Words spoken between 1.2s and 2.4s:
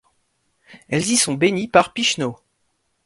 bénies par Pichenot.